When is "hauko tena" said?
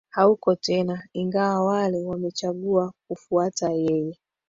0.09-1.07